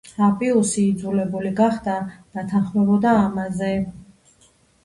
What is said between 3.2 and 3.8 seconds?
ამაზე.